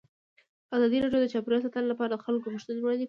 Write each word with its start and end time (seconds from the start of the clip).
ازادي 0.75 0.97
راډیو 1.03 1.21
د 1.23 1.27
چاپیریال 1.33 1.61
ساتنه 1.65 1.87
لپاره 1.91 2.09
د 2.11 2.17
خلکو 2.25 2.51
غوښتنې 2.53 2.79
وړاندې 2.81 2.97
کړي. 2.97 2.99